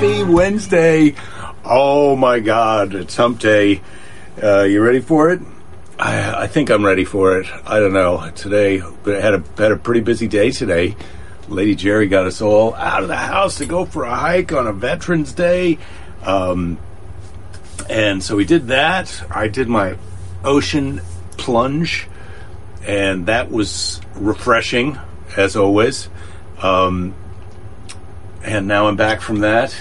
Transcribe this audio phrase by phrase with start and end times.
[0.00, 1.14] Happy Wednesday.
[1.62, 3.82] Oh my God, it's hump day.
[4.42, 5.42] Uh, you ready for it?
[5.98, 7.46] I, I think I'm ready for it.
[7.66, 8.30] I don't know.
[8.34, 10.96] Today, but I had a, had a pretty busy day today.
[11.48, 14.66] Lady Jerry got us all out of the house to go for a hike on
[14.66, 15.76] a Veterans Day.
[16.22, 16.78] Um,
[17.90, 19.22] and so we did that.
[19.30, 19.98] I did my
[20.42, 22.08] ocean plunge,
[22.86, 24.98] and that was refreshing,
[25.36, 26.08] as always.
[26.62, 27.14] Um,
[28.42, 29.76] and now I'm back from that.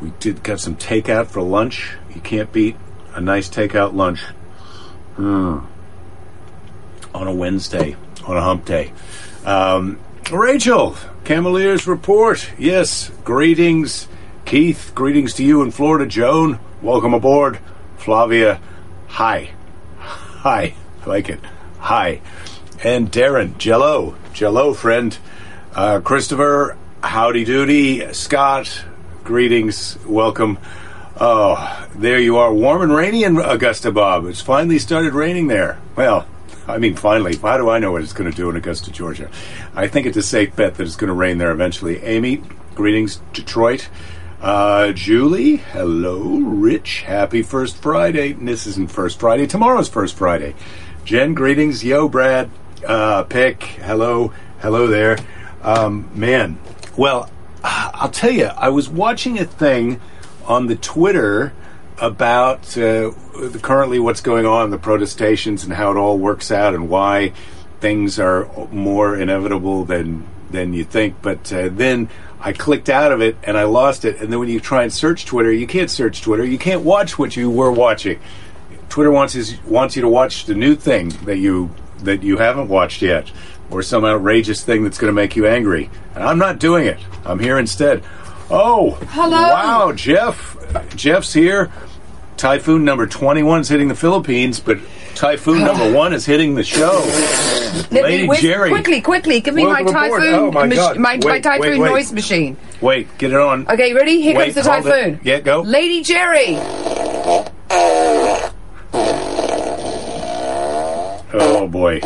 [0.00, 1.92] We did got some takeout for lunch.
[2.14, 2.76] You can't beat
[3.14, 4.20] a nice takeout lunch
[5.16, 5.62] Mm.
[7.14, 7.94] on a Wednesday,
[8.26, 8.92] on a hump day.
[9.46, 9.98] Um,
[10.32, 12.50] Rachel, Cavalier's report.
[12.58, 14.08] Yes, greetings,
[14.44, 14.90] Keith.
[14.94, 16.58] Greetings to you in Florida, Joan.
[16.82, 17.58] Welcome aboard,
[17.96, 18.60] Flavia.
[19.08, 19.50] Hi,
[19.98, 20.74] hi.
[21.04, 21.38] I like it.
[21.78, 22.20] Hi,
[22.82, 25.16] and Darren, Jello, Jello, friend.
[25.74, 28.12] Uh, Christopher, howdy doody.
[28.14, 28.84] Scott,
[29.24, 30.58] greetings, welcome.
[31.18, 34.26] Oh, there you are, warm and rainy in Augusta, Bob.
[34.26, 35.80] It's finally started raining there.
[35.96, 36.26] Well,
[36.68, 37.34] I mean, finally.
[37.36, 39.30] How do I know what it's going to do in Augusta, Georgia?
[39.74, 42.02] I think it's a safe bet that it's going to rain there eventually.
[42.02, 42.42] Amy,
[42.74, 43.88] greetings, Detroit.
[44.42, 46.20] Uh, Julie, hello.
[46.20, 48.32] Rich, happy first Friday.
[48.32, 49.46] This isn't first Friday.
[49.46, 50.54] Tomorrow's first Friday.
[51.06, 51.82] Jen, greetings.
[51.82, 52.50] Yo, Brad.
[52.86, 54.34] Uh, Pick, hello.
[54.60, 55.16] Hello there.
[55.62, 56.58] Um, man,
[56.94, 57.30] well,
[57.64, 60.00] I'll tell you, I was watching a thing
[60.46, 61.54] on the Twitter
[61.98, 63.12] about uh,
[63.62, 67.32] currently what's going on, the protestations, and how it all works out, and why
[67.80, 71.16] things are more inevitable than than you think.
[71.22, 74.20] But uh, then I clicked out of it and I lost it.
[74.20, 76.44] And then when you try and search Twitter, you can't search Twitter.
[76.44, 78.20] You can't watch what you were watching.
[78.90, 81.70] Twitter wants is, wants you to watch the new thing that you
[82.00, 83.30] that you haven't watched yet,
[83.74, 85.90] or some outrageous thing that's going to make you angry.
[86.14, 86.98] And I'm not doing it.
[87.24, 88.04] I'm here instead.
[88.50, 89.30] Oh, Hello.
[89.36, 90.56] Wow, Jeff.
[90.94, 91.72] Jeff's here.
[92.36, 94.78] Typhoon number 21 is hitting the Philippines, but
[95.14, 97.00] typhoon number one is hitting the show.
[97.90, 98.70] Lady whiz- Jerry.
[98.70, 101.90] quickly, quickly, give me Welcome my typhoon, Oh, my mach- my, my typhoon wait, wait.
[101.90, 102.56] noise machine.
[102.80, 103.66] Wait, get it on.
[103.68, 104.20] Okay, ready?
[104.20, 105.20] Here Wait, comes the typhoon.
[105.22, 105.60] Yeah, go.
[105.62, 106.58] Lady Jerry.
[111.36, 112.00] Oh, boy.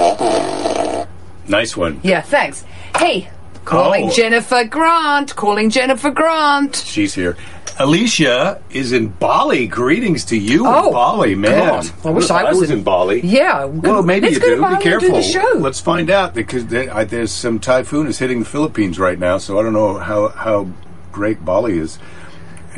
[1.49, 2.01] Nice one.
[2.03, 2.65] Yeah, thanks.
[2.97, 3.31] Hey,
[3.65, 4.13] calling Oh.
[4.13, 5.35] Jennifer Grant.
[5.37, 6.77] Calling Jennifer Grant.
[6.77, 7.37] She's here.
[7.81, 9.67] Alicia is in Bali.
[9.69, 11.59] Greetings to you Oh, in Bali, man.
[11.83, 11.91] God.
[12.05, 13.21] I wish I was in- in Bali.
[13.25, 13.65] Yeah.
[13.67, 14.55] Well, maybe let's you go do.
[14.57, 15.17] To Bali Be and do careful.
[15.19, 15.59] the show.
[15.59, 19.39] Let's find out because there, I, there's some typhoon is hitting the Philippines right now,
[19.39, 20.67] so I don't know how how
[21.13, 21.99] great Bali is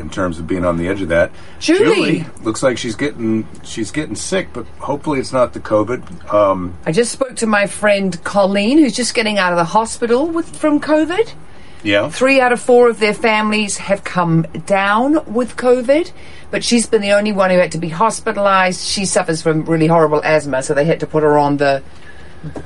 [0.00, 1.30] in terms of being on the edge of that.
[1.60, 2.24] Julie.
[2.42, 6.32] looks like she's getting she's getting sick, but hopefully it's not the COVID.
[6.32, 10.26] Um, I just spoke to my friend Colleen, who's just getting out of the hospital
[10.26, 11.32] with from COVID.
[11.82, 16.12] yeah, Three out of four of their families have come down with COVID,
[16.50, 18.84] but she's been the only one who had to be hospitalized.
[18.84, 21.82] She suffers from really horrible asthma, so they had to put her on the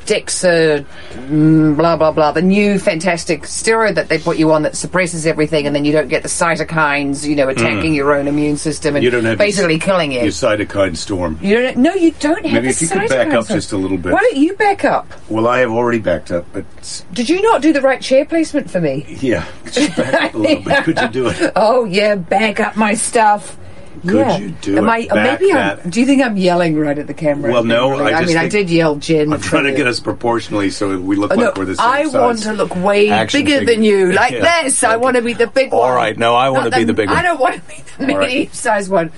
[0.06, 4.76] Dexa, mm, blah, blah, blah, the new fantastic steroid that they put you on that
[4.76, 8.56] suppresses everything, and then you don't get the cytokines, you know, attacking your own immune
[8.56, 9.04] system and Mm.
[9.04, 10.20] You don't have basically your- killing you.
[10.20, 11.38] your cytokine storm.
[11.42, 11.76] You don't.
[11.78, 13.56] No, you don't have Maybe if you could back up stuff.
[13.56, 14.12] just a little bit.
[14.12, 15.10] Why don't you back up?
[15.28, 16.64] Well, I have already backed up, but
[17.12, 19.04] Did you not do the right chair placement for me?
[19.20, 20.84] yeah, just back up a little bit.
[20.84, 21.52] Could you do it?
[21.56, 23.56] Oh yeah, back up my stuff.
[24.02, 24.36] Could yeah.
[24.38, 25.12] you do Am it?
[25.12, 25.52] I, maybe.
[25.52, 27.52] I'm, do you think I'm yelling right at the camera?
[27.52, 27.92] Well, no?
[27.94, 29.32] I I, mean, I did yell Jen.
[29.32, 31.86] I'm trying to get us proportionally so we look Oh, like no, we're the same
[31.86, 32.12] I size.
[32.14, 33.74] want to look way Action bigger figure.
[33.74, 34.62] than you, like Yeah.
[34.62, 34.82] this.
[34.84, 35.90] I want to be the big All one.
[35.90, 37.16] All right, no, I want Not to be the big one.
[37.18, 38.28] I don't want to be the right.
[38.28, 39.10] medium-sized one.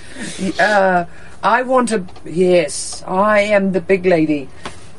[0.61, 1.05] Uh,
[1.43, 2.05] I want to.
[2.25, 4.49] Yes, I am the big lady.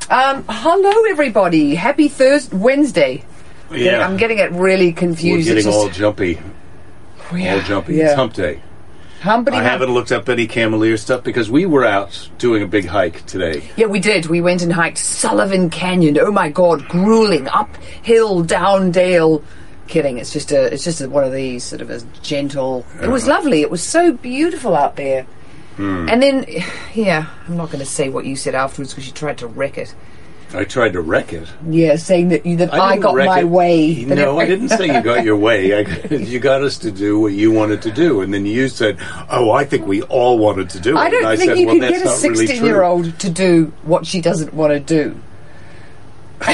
[0.10, 1.76] Um, hello, everybody.
[1.76, 3.24] Happy Thursday, Wednesday.
[3.72, 4.08] Yeah.
[4.08, 5.50] I'm getting it really confused.
[5.50, 6.40] We're getting all jumpy.
[7.36, 7.96] Yeah, All jumpy.
[7.96, 8.06] Yeah.
[8.06, 8.62] It's hump day.
[9.22, 9.72] Humpity I hump.
[9.72, 13.68] haven't looked up any Camelier stuff because we were out doing a big hike today.
[13.76, 14.28] Yeah, we did.
[14.28, 16.18] We went and hiked Sullivan Canyon.
[16.20, 19.44] Oh my god, grueling uphill, down dale.
[19.88, 20.18] Kidding.
[20.18, 20.72] It's just a.
[20.72, 22.86] It's just a, one of these sort of a gentle.
[23.02, 23.38] It was uh-huh.
[23.38, 23.62] lovely.
[23.62, 25.26] It was so beautiful out there.
[25.78, 26.10] Hmm.
[26.10, 26.46] And then,
[26.94, 29.78] yeah, I'm not going to say what you said afterwards because you tried to wreck
[29.78, 29.96] it.
[30.54, 31.48] I tried to wreck it.
[31.70, 33.50] Yeah, saying that you that I, didn't got my it.
[33.50, 34.06] way.
[34.06, 35.74] No, I didn't say you got your way.
[35.74, 35.80] I,
[36.14, 38.98] you got us to do what you wanted to do, and then you said,
[39.30, 41.60] "Oh, I think we all wanted to do it." I and don't I think said,
[41.60, 44.72] you well, can that's get a not really sixteen-year-old to do what she doesn't want
[44.74, 45.20] to do.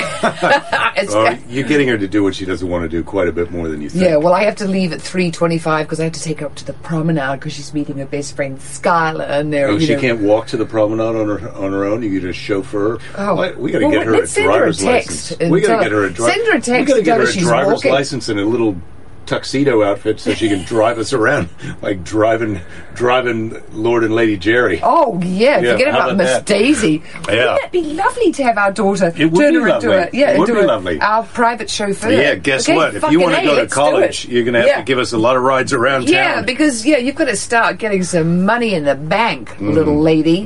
[1.05, 3.51] Oh, you're getting her to do what she doesn't want to do quite a bit
[3.51, 4.03] more than you think.
[4.05, 6.45] Yeah, well, I have to leave at three twenty-five because I have to take her
[6.45, 9.95] up to the promenade because she's meeting her best friend Skylar, and they're Oh, she
[9.95, 12.03] know, can't walk to the promenade on her on her own.
[12.03, 12.99] You get a chauffeur.
[13.17, 13.35] Oh.
[13.57, 15.39] We got to Well, get her a send her a driver's license.
[15.51, 17.17] We got to get her- a dri- send her a text We got to get
[17.19, 17.91] her her a driver's walking.
[17.91, 18.77] license and a little
[19.25, 21.49] tuxedo outfit so she can drive us around,
[21.81, 22.59] like driving,
[22.95, 24.79] driving Lord and Lady Jerry.
[24.83, 26.45] Oh yeah, Yeah, forget about Miss that?
[26.45, 27.01] Daisy.
[27.27, 27.53] Yeah.
[27.53, 30.09] Wouldn't it be lovely to have our daughter It would turn be her into a
[30.13, 30.99] yeah, It would be a- lovely.
[31.01, 32.11] our private chauffeur?
[32.11, 32.95] Yeah, guess Okay, what?
[32.95, 34.77] If you want to go to college, you're going to have Yeah.
[34.77, 36.11] to give us a lot of rides around town.
[36.13, 39.73] Yeah, because yeah, you've got to start getting some money in the bank, Mm.
[39.73, 40.41] little lady.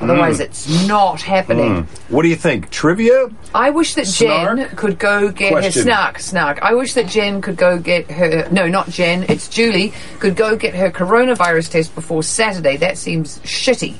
[0.00, 0.44] Otherwise, mm.
[0.44, 1.84] it's not happening.
[1.84, 1.86] Mm.
[2.08, 2.70] what do you think?
[2.70, 3.28] Trivia?
[3.54, 4.76] I wish that Jen Snark?
[4.76, 5.82] could go get her Question.
[5.82, 6.62] snark, snark.
[6.62, 8.48] I wish that Jen could go get her.
[8.50, 9.26] No, not Jen.
[9.28, 9.92] It's Julie.
[10.18, 12.78] Could go get her coronavirus test before Saturday.
[12.78, 13.96] That seems shitty.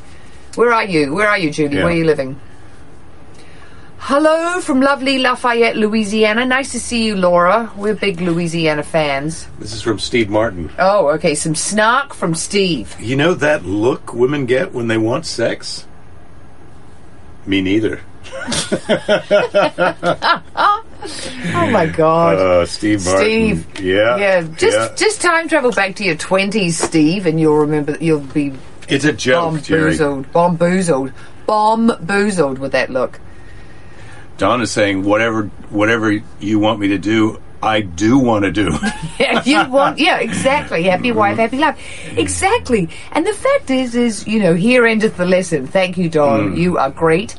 [0.54, 1.14] Where are you?
[1.14, 1.76] Where are you, Julie?
[1.76, 1.84] Yeah.
[1.84, 2.40] Where are you living?
[4.02, 6.46] Hello from lovely Lafayette, Louisiana.
[6.46, 7.70] Nice to see you, Laura.
[7.76, 9.46] We're big Louisiana fans.
[9.58, 10.70] This is from Steve Martin.
[10.78, 11.34] Oh, okay.
[11.34, 12.96] Some snark from Steve.
[12.98, 15.86] You know that look women get when they want sex?
[17.50, 18.00] Me neither.
[21.52, 22.36] Oh my God.
[22.36, 23.64] Uh, Steve Martin.
[23.64, 23.80] Steve.
[23.80, 24.18] Yeah.
[24.18, 24.94] yeah, just yeah.
[24.94, 27.96] just time travel back to your twenties, Steve, and you'll remember.
[28.00, 28.52] You'll be
[28.86, 29.96] It's a joke, Jerry.
[29.96, 30.32] Bomboozled.
[30.32, 31.12] Bomboozled.
[31.46, 33.18] Bomboozled with that look.
[34.36, 38.70] Don is saying, whatever, whatever you want me to do, I do want to do.
[39.20, 40.82] Yeah, you want, yeah, exactly.
[40.84, 41.78] Happy wife, happy life.
[42.16, 42.88] Exactly.
[43.12, 45.66] And the fact is, is, you know, here endeth the lesson.
[45.66, 46.12] Thank you, Mm.
[46.12, 46.56] Don.
[46.56, 47.36] You are great.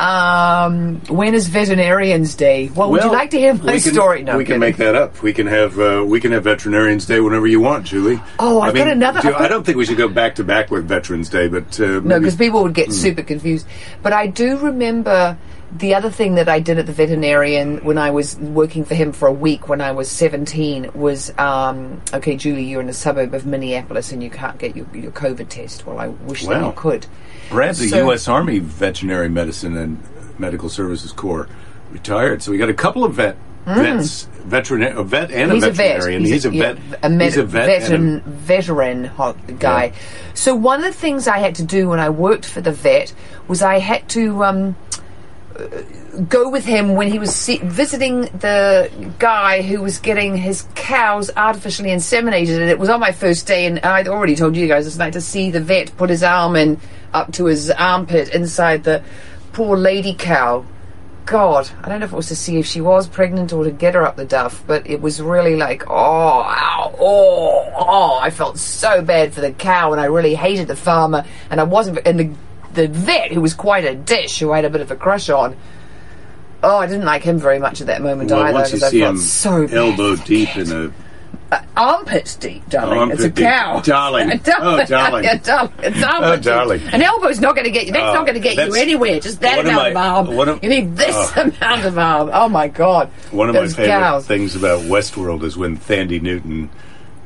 [0.00, 2.70] Um, when is Veterinarians Day?
[2.74, 4.22] Well, would you like to hear my we can, story?
[4.24, 4.60] No, we can kidding.
[4.60, 5.22] make that up.
[5.22, 8.20] We can have uh, we can have Veterinarians Day whenever you want, Julie.
[8.40, 10.08] Oh, I've I mean, got another- do- I've got- I don't think we should go
[10.08, 12.92] back to back with Veterans Day, but uh, No, because people would get Hmm.
[12.94, 13.66] super confused.
[14.02, 15.36] But I do remember
[15.74, 19.12] the other thing that I did at the veterinarian when I was working for him
[19.12, 23.32] for a week when I was 17 was um, okay, Julie, you're in a suburb
[23.34, 25.86] of Minneapolis and you can't get your, your COVID test.
[25.86, 27.06] Well, I wish that you could.
[27.48, 28.28] Brad's a U.S.
[28.28, 30.02] Army Veterinary Medicine and
[30.38, 31.48] Medical Services Corps
[31.90, 35.52] retired, so we got a couple of vet vets, veteran, a vet and.
[35.52, 35.76] He's a a vet.
[35.76, 36.24] veterinarian.
[36.24, 36.98] He's, a yeah, vet.
[37.04, 37.66] a med- he's a vet.
[37.66, 39.84] veteran, veteran ho- guy.
[39.86, 39.94] Yeah.
[40.34, 43.14] So one of the things I had to do when I worked for the vet
[43.48, 44.76] was I had to um,
[46.28, 51.30] go with him when he was see- visiting the guy who was getting his cows
[51.36, 53.66] artificially inseminated, and it was on my first day.
[53.66, 56.56] And I'd already told you guys it's night to see the vet put his arm
[56.56, 56.80] in
[57.12, 59.02] up to his armpit inside the
[59.52, 60.64] poor lady cow.
[61.24, 63.70] God, I don't know if it was to see if she was pregnant or to
[63.70, 68.18] get her up the duff, but it was really like, oh, ow, oh, oh.
[68.20, 71.64] I felt so bad for the cow, and I really hated the farmer, and I
[71.64, 72.30] wasn't, and the
[72.74, 75.28] the vet who was quite a dish who I had a bit of a crush
[75.30, 75.56] on.
[76.62, 78.52] Oh, I didn't like him very much at that moment well, either.
[78.54, 80.92] once you I see him so elbow deep in a
[81.76, 83.10] armpits deep, darling.
[83.10, 83.44] It's a deep.
[83.44, 84.30] cow, Darling.
[84.32, 84.80] A darling.
[84.80, 85.24] Oh, darling.
[85.24, 85.72] yeah, darling.
[85.80, 86.44] It's Oh, deep.
[86.44, 86.80] darling.
[86.92, 87.92] An elbow's not going to get you.
[87.92, 89.20] That's Uh, not going to get you anywhere.
[89.20, 89.88] Just that amount
[90.28, 90.60] of, arm.
[90.62, 92.30] you need this uh, amount of arm.
[92.32, 93.08] Oh my god!
[93.32, 94.26] One of Those my favorite cows.
[94.26, 96.70] things about Westworld is when Thandie Newton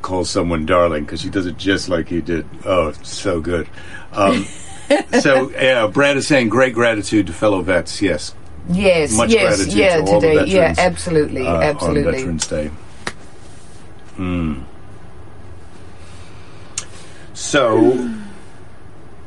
[0.03, 2.47] calls someone darling because she does it just like he did.
[2.65, 3.69] Oh, so good.
[4.13, 4.45] Um,
[5.21, 8.01] so, yeah, Brad is saying great gratitude to fellow vets.
[8.01, 8.35] Yes,
[8.69, 12.13] Yes, much yes, gratitude yeah, to today, yeah, absolutely, uh, on absolutely.
[12.13, 12.71] Veterans Day.
[14.17, 14.63] Hmm.
[17.35, 18.11] So,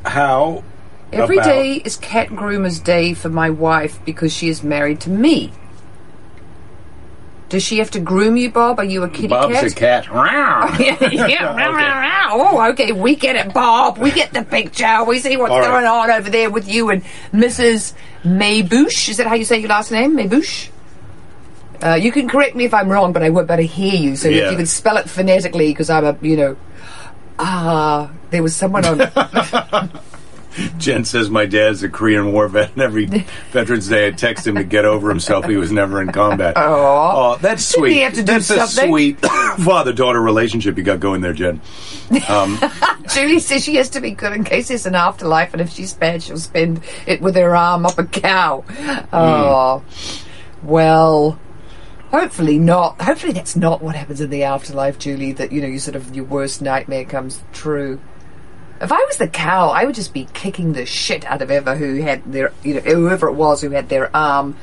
[0.05, 0.63] how
[1.11, 5.51] Every day is cat groomer's day for my wife because she is married to me.
[7.49, 8.79] Does she have to groom you, Bob?
[8.79, 10.05] Are you a kitty Bob's cat?
[10.05, 10.79] a cat.
[10.79, 11.55] yeah, yeah.
[11.67, 12.27] rah.
[12.31, 12.91] Oh, okay.
[12.91, 13.97] We get it, Bob.
[13.97, 15.03] We get the picture.
[15.03, 15.67] We see what's All right.
[15.67, 17.03] going on over there with you and
[17.33, 17.93] Mrs.
[18.23, 19.09] Maybush.
[19.09, 20.15] Is that how you say your last name?
[20.15, 20.69] Maybush?
[21.81, 24.15] Uh, you can correct me if I'm wrong, but I would better hear you.
[24.15, 24.45] So Yeah.
[24.45, 26.57] if you could spell it phonetically, because I'm a, you know,
[27.39, 28.99] ah, there was someone on.
[30.77, 33.05] Jen says my dad's a Korean War vet, and every
[33.51, 35.45] Veterans Day I text him to get over himself.
[35.45, 36.53] He was never in combat.
[36.57, 37.93] Oh, that's sweet.
[37.93, 38.85] he have to do that's something?
[38.85, 41.61] a sweet father-daughter relationship you got going there, Jen.
[42.27, 42.59] Um,
[43.13, 45.93] Julie says she has to be good in case there's an afterlife, and if she's
[45.93, 48.63] bad, she'll spend it with her arm up a cow.
[49.11, 49.83] Oh,
[50.63, 51.39] well,
[52.11, 53.01] hopefully not.
[53.01, 55.31] Hopefully that's not what happens in the afterlife, Julie.
[55.33, 57.99] That you know, you sort of your worst nightmare comes true.
[58.81, 61.75] If I was the cow, I would just be kicking the shit out of ever
[61.75, 64.55] who had their, you know, whoever it was who had their arm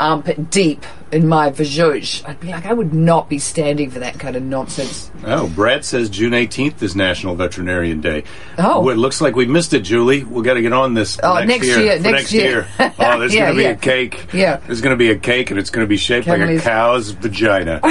[0.00, 2.26] armpit deep in my vajouge.
[2.28, 5.10] I'd be like, I would not be standing for that kind of nonsense.
[5.24, 8.22] oh, Brad says June 18th is National Veterinarian Day.
[8.58, 8.80] Oh.
[8.80, 10.22] Well, it looks like we missed it, Julie.
[10.22, 11.78] We've got to get on this Oh, next, next year.
[11.80, 12.42] year, next next year.
[12.78, 12.94] year.
[13.00, 13.70] Oh, there's Yeah, going to be yeah.
[13.70, 14.26] a cake.
[14.32, 14.56] Yeah.
[14.58, 16.62] There's going to be a cake, and it's going to be shaped Can't like a
[16.62, 17.80] cow's vagina.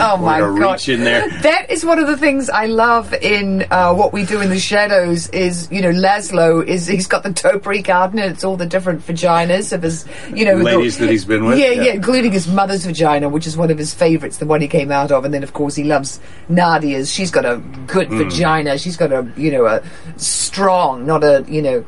[0.00, 0.72] Oh my god!
[0.72, 1.28] reach in there.
[1.42, 4.58] That is one of the things I love in uh, what we do in the
[4.58, 5.28] shadows.
[5.30, 9.04] Is you know Laszlo is he's got the topiary garden and it's all the different
[9.06, 10.04] vaginas of his
[10.34, 11.82] you know, the- Ladies that he's been with, Yeah, yeah.
[11.82, 14.90] yeah, including his mother's vagina, which is one of his favourites, the one he came
[14.92, 16.20] out of, and then of course he loves
[16.50, 17.12] Nadja's.
[17.12, 18.18] She's got a good Hmm.
[18.18, 18.78] vagina.
[18.78, 19.82] She's got a, you know, a
[20.16, 21.84] strong, not a, you know.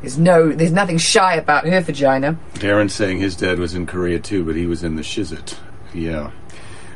[0.00, 2.36] There's no, there's nothing shy about her vagina.
[2.56, 5.54] Darren's saying his dad was in Korea too, but he was in the shizit.
[5.94, 6.30] Yeah.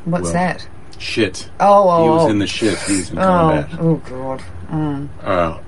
[0.05, 0.69] What's Well, that?
[0.99, 1.49] Shit.
[1.59, 2.31] Oh, oh, He was oh.
[2.31, 2.76] in the shit.
[2.81, 3.69] He was in Oh, combat.
[3.81, 4.43] oh God.
[5.25, 5.61] Oh.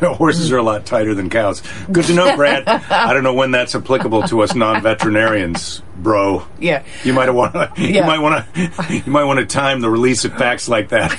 [0.16, 1.62] Horses are a lot tighter than cows.
[1.90, 2.66] Good to know, Brad.
[2.68, 6.44] I don't know when that's applicable to us non-veterinarians, bro.
[6.58, 6.82] Yeah.
[7.04, 7.70] You might want to.
[7.76, 8.06] You Yeah.
[8.06, 8.94] might want to.
[8.94, 11.16] You might want to time the release of facts like that.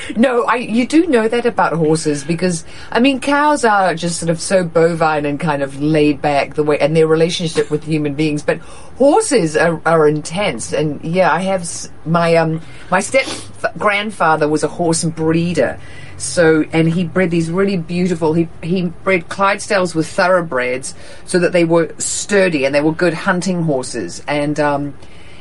[0.16, 4.30] no, I you do know that about horses because I mean cows are just sort
[4.30, 8.14] of so bovine and kind of laid back the way and their relationship with human
[8.14, 8.58] beings, but
[8.96, 10.72] horses are, are intense.
[10.72, 13.26] And yeah, I have s- my um my step
[13.78, 15.78] grandfather was a horse breeder.
[16.16, 18.32] So and he bred these really beautiful.
[18.32, 20.94] He he bred Clydesdales with thoroughbreds
[21.24, 24.22] so that they were sturdy and they were good hunting horses.
[24.26, 24.94] And um,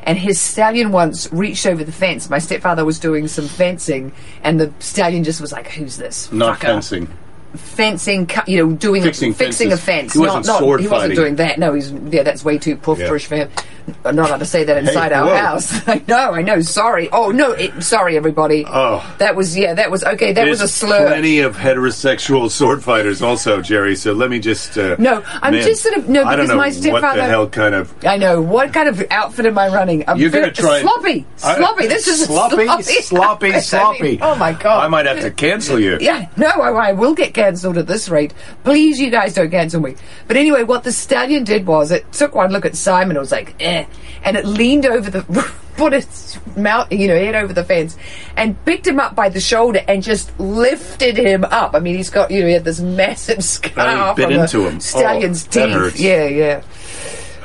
[0.04, 2.30] and his stallion once reached over the fence.
[2.30, 4.12] My stepfather was doing some fencing,
[4.44, 7.10] and the stallion just was like, "Who's this?" Not fucker?" fencing.
[7.58, 10.14] Fencing, you know, doing Fixing fixing a fence.
[10.14, 11.16] He wasn't not, not, he wasn't fighting.
[11.16, 11.60] doing that.
[11.60, 13.28] No, he's yeah, that's way too pufferish Yeah.
[13.28, 13.50] for him.
[14.04, 15.36] I'm not allowed to say that inside our whoa.
[15.36, 15.88] house.
[15.88, 16.60] I know, I know.
[16.62, 17.08] Sorry.
[17.12, 18.66] Oh no, it, sorry everybody.
[18.68, 19.06] Oh.
[19.20, 20.34] that was yeah, that was okay.
[20.34, 21.06] That was a slur.
[21.08, 23.96] plenty of heterosexual sword fighters, also, Jerry.
[23.96, 24.76] So let me just.
[24.78, 26.82] Uh, No, I'm man, just sort of- no, I don't because know my what the
[26.82, 27.94] stepfather- hell kind of.
[28.06, 28.42] I know.
[28.42, 30.04] What kind of outfit am I running?
[30.08, 31.88] I'm You're very- going to try sloppy, I- sloppy.
[31.88, 33.48] This is a sloppy, sloppy, sloppy.
[33.50, 34.20] I mean, sloppy.
[34.22, 34.84] oh my god!
[34.84, 35.98] I might have to cancel you.
[36.02, 38.34] Yeah, no, I, I will get cancelled at this rate.
[38.64, 39.96] Please, you guys don't cancel me.
[40.28, 43.16] But anyway, what the stallion did was it took one look at Simon.
[43.16, 43.86] It was like, eh,
[44.24, 45.22] and it leaned over the,
[45.78, 47.98] put its mouth, you know, head over the fence,
[48.36, 51.76] and picked him up by the shoulder and just lifted him up.
[51.76, 54.80] I mean, he's got, you know, he had this massive scar bit into the him.
[54.80, 56.00] stallion's Oh, teeth.
[56.00, 56.64] Yeah, yeah.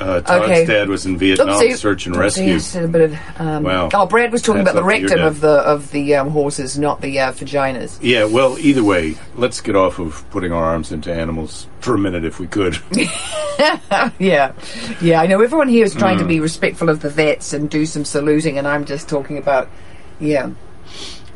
[0.01, 0.65] Uh, Todd's Okay.
[0.65, 1.75] dad was in Vietnam, Oopsie.
[1.77, 2.45] search and rescue.
[2.45, 3.89] yes, a bit of, um, Wow.
[3.93, 6.29] Oh, Brad was talking about the off to your rectum of the of the um,
[6.31, 7.97] horses, not the uh, vaginas.
[8.01, 11.97] Yeah, well, either way, let's get off of putting our arms into animals for a
[11.99, 12.77] minute if we could.
[14.17, 14.53] Yeah,
[15.01, 15.21] yeah.
[15.21, 15.99] I know everyone here is Hmm.
[15.99, 19.37] trying to be respectful of the vets and do some saluting, and I'm just talking
[19.37, 19.69] about,
[20.19, 20.49] yeah.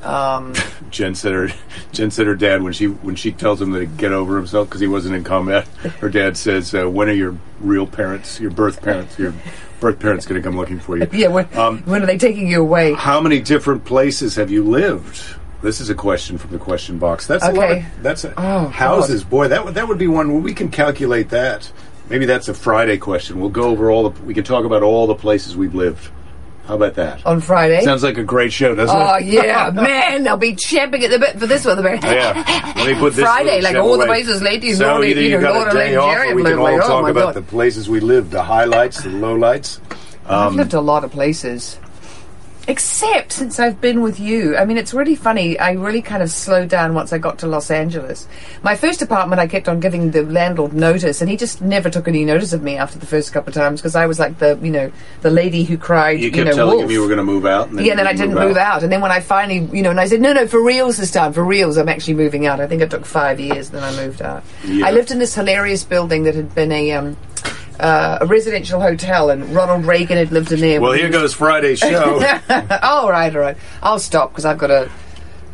[0.06, 0.54] Um,
[0.92, 1.50] Jen said her
[1.92, 4.82] Jen said her dad when she when she tells him to get over himself because
[4.82, 5.68] he wasn't in combat.
[6.00, 9.34] Her dad says, uh, "When are your real parents, your birth parents, your
[9.80, 11.28] birth parents going to come looking for you?" yeah.
[11.28, 12.94] When, Um, when are they taking you away?
[12.94, 15.22] How many different places have you lived?
[15.62, 17.26] This is a question from the question box.
[17.26, 17.72] That's a lot.
[17.72, 19.24] Of, that's a, Oh, houses.
[19.24, 21.72] Boy, that would that would be one we can calculate that.
[22.08, 23.40] Maybe that's a Friday question.
[23.40, 24.24] We'll go over all the.
[24.24, 26.10] We can talk about all the places we've lived.
[26.68, 27.24] How about that?
[27.28, 27.82] On Friday.
[27.84, 29.00] Sounds like a great show, doesn't it?
[29.00, 30.28] oh yeah, man!
[30.28, 31.84] I'll be champing at the bit for this one.
[31.84, 32.74] Yeah.
[32.76, 35.68] Let me put this Friday, like all the places ladies, So either you you got
[35.70, 38.44] a day off, or we can all oh talk about the places we lived, the
[38.44, 39.80] highlights, the lowlights.
[40.26, 41.78] I've Um, lived a lot of places.
[42.68, 44.58] Except since I've been with you.
[44.58, 45.60] I mean, it's really funny.
[45.60, 48.28] I really kind of slowed down once I got to Los Angeles.
[48.64, 52.08] My first apartment, I kept on giving the landlord notice, and he just never took
[52.08, 54.58] any notice of me after the first couple of times because I was like the,
[54.64, 54.92] you know,
[55.22, 56.86] the lady who cried, You you, kept know, telling wolf.
[56.86, 58.58] him you were going to move out, and then yeah, and then I didn't move
[58.58, 58.82] out.
[58.82, 61.12] And then when I finally, you know, and I said, no, no, for reals this
[61.12, 62.60] time, for reals, I'm actually moving out.
[62.60, 64.44] I think it took five years, then I moved out.
[64.66, 64.88] Yeah.
[64.88, 67.16] I lived in this hilarious building that had been a, um,
[67.80, 70.82] uh, a residential hotel, and Ronald Reagan had lived in there.
[70.82, 72.14] Well, here goes Friday's show.
[72.84, 73.58] all right, all right.
[73.82, 74.90] I'll stop because I've got a.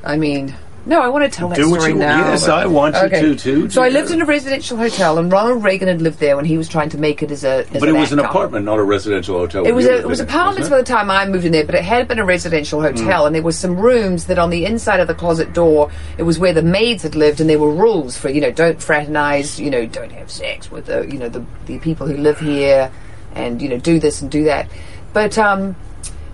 [0.04, 2.30] I mean, no, I want to tell that Do what story you- now.
[2.32, 5.64] yes, I want you to, too, So I lived in a residential hotel, and Ronald
[5.64, 7.66] Reagan had lived there when he was trying to make it as a.
[7.74, 9.66] As but it was an apartment, not a residential hotel.
[9.66, 11.84] It was a, it was apartments by the time I moved in there, but it
[11.84, 13.28] had been a residential hotel, Mm.
[13.28, 16.40] and there was some rooms that on the inside of the closet door, it was
[16.40, 19.70] where the maids had lived, and there were rules for you know don't fraternize, you
[19.70, 22.90] know don't have sex with the you know the the people who live here,
[23.36, 24.68] and you know do this and do that,
[25.14, 25.76] but um,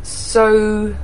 [0.03, 0.95] so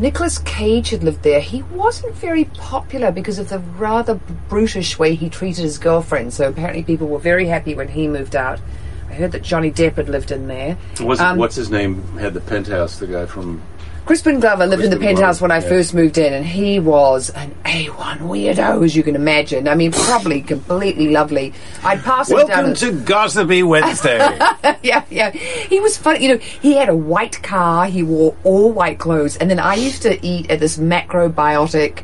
[0.00, 1.40] Nicolas Cage had lived there.
[1.42, 4.14] He wasn't very popular because of the rather
[4.48, 6.32] brutish way he treated his girlfriend.
[6.32, 8.60] So apparently, people were very happy when he moved out.
[9.10, 10.78] I heard that Johnny Depp had lived in there.
[11.00, 12.02] Was it, Um, what's his name?
[12.16, 12.98] Had the penthouse.
[12.98, 13.60] The guy from.
[14.10, 15.68] Crispin Glover lived in the penthouse Glover, when I yeah.
[15.68, 19.68] first moved in, and he was an A1 weirdo, as you can imagine.
[19.68, 21.54] I mean, probably completely lovely.
[21.84, 22.48] I'd pass him down.
[22.48, 24.18] Welcome to Gossipy Wednesday.
[24.82, 25.30] yeah, yeah.
[25.30, 26.24] He was funny.
[26.24, 27.86] You know, he had a white car.
[27.86, 32.02] He wore all white clothes, and then I used to eat at this macrobiotic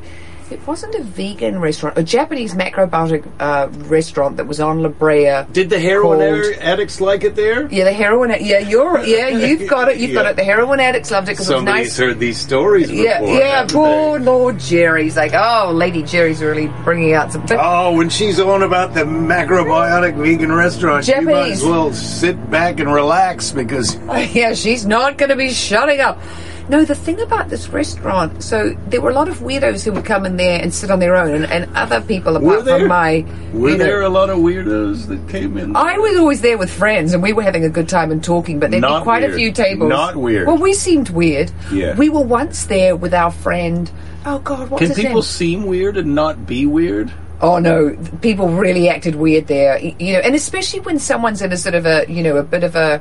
[0.50, 5.44] It wasn't a vegan restaurant, a Japanese macrobiotic uh, restaurant that was on La Brea.
[5.50, 7.66] Did the heroin Called- addicts like it there?
[7.72, 8.30] Yeah, the heroin.
[8.40, 9.04] Yeah, you're.
[9.04, 9.98] Yeah, you've got it.
[9.98, 10.36] You've got it.
[10.36, 11.96] The heroin addicts loved it because it was nice.
[11.96, 13.04] heard these stories before.
[13.04, 13.66] Yeah, yeah.
[13.68, 14.24] Poor they?
[14.24, 17.44] Lord Jerry's like, oh, Lady Jerry's really bringing out some.
[17.50, 22.78] Oh, when she's on about the macrobiotic vegan restaurant, you might as well sit back
[22.78, 23.96] and relax because
[24.34, 26.20] yeah, she's not going to be shutting up.
[26.68, 30.04] No, the thing about this restaurant, so there were a lot of weirdos who would
[30.04, 33.24] come in there and sit on their own, and, and other people apart from my.
[33.52, 35.76] were you know- there a lot of weirdos that came in?
[35.76, 38.58] I was always there with friends, and we were having a good time and talking.
[38.58, 39.34] But there'd Not be quite weird.
[39.34, 39.88] a few tables.
[39.88, 40.46] Not weird.
[40.48, 41.52] Well, we seemed weird.
[41.72, 41.94] Yeah.
[41.94, 43.88] We were once there with our friend.
[44.24, 45.22] Oh God, what's Can his people name?
[45.22, 47.12] seem weird and not be weird?
[47.40, 49.78] Oh no, people really acted weird there.
[49.78, 52.64] You know, and especially when someone's in a sort of a, you know, a bit
[52.64, 53.00] of a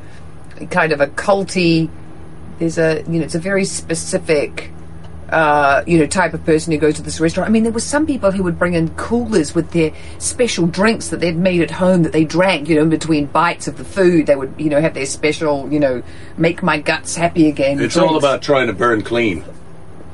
[0.69, 1.89] kind of a culty.
[2.59, 4.71] There's a, you know, it's a very specific.
[5.27, 7.49] Uh, you know, type of person who goes to this restaurant.
[7.49, 11.09] I mean, there were some people who would bring in coolers with their special drinks
[11.09, 12.69] that they'd made at home that they drank.
[12.69, 15.67] You know, in between bites of the food, they would, you know, have their special,
[15.73, 16.03] you know,
[16.37, 17.79] make my guts happy again.
[17.81, 19.43] It's all about trying to burn clean.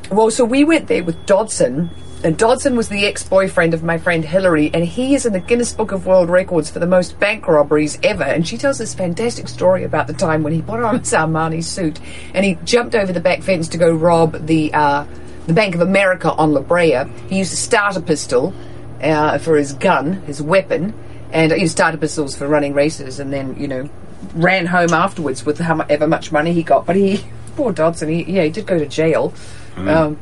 [0.10, 1.90] Well, so we went there with Dodson,
[2.24, 5.74] and Dodson was the ex-boyfriend of my friend Hillary, and he is in the Guinness
[5.74, 8.24] Book of World Records for the most bank robberies ever.
[8.24, 11.64] And she tells this fantastic story about the time when he put on his Armani
[11.64, 12.00] suit
[12.36, 15.06] and he jumped over the back fence to go rob the uh,
[15.48, 17.06] the Bank of America on La Brea.
[17.28, 18.54] He used a starter pistol
[19.02, 20.94] uh, for his gun, his weapon,
[21.32, 23.90] and he used starter pistols for running races, and then you know
[24.36, 26.86] ran home afterwards with however much money he got.
[26.86, 27.26] But he,
[27.56, 29.34] poor Dodson, he yeah he did go to jail.
[29.78, 30.20] Um,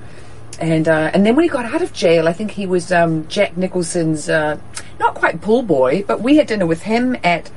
[0.60, 3.28] and uh, and then when he got out of jail, I think he was um,
[3.28, 4.60] Jack Nicholson's uh,
[5.00, 7.50] not quite pool boy, but we had dinner with him at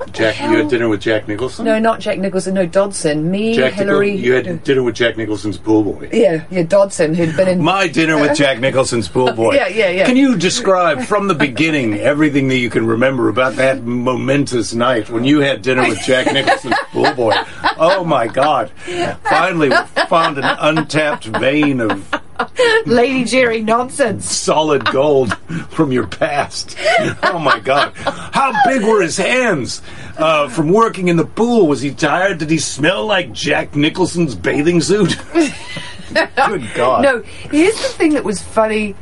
[0.00, 1.64] what Jack, you had dinner with Jack Nicholson.
[1.64, 2.54] No, not Jack Nicholson.
[2.54, 3.30] No, Dodson.
[3.30, 4.12] Me, Jack Hillary.
[4.12, 6.08] Nichol- you had dinner with Jack Nicholson's pool boy.
[6.12, 7.62] yeah, yeah, Dodson who'd been in.
[7.62, 9.54] My dinner with Jack Nicholson's pool boy.
[9.54, 10.06] Yeah, yeah, yeah.
[10.06, 15.10] Can you describe from the beginning everything that you can remember about that momentous night
[15.10, 17.34] when you had dinner with Jack Nicholson's pool boy?
[17.78, 18.70] Oh my God!
[19.24, 19.76] Finally, we
[20.08, 22.10] found an untapped vein of
[22.86, 24.30] Lady Jerry nonsense.
[24.30, 25.36] solid gold
[25.70, 26.76] from your past.
[27.22, 27.92] Oh my God!
[27.96, 29.82] How big were his hands
[30.18, 31.66] uh, from working in the pool?
[31.66, 32.38] Was he tired?
[32.38, 35.16] Did he smell like Jack Nicholson's bathing suit?
[36.12, 37.02] Good God!
[37.02, 38.94] No, here's the thing that was funny.